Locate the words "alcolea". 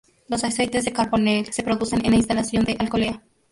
2.79-3.21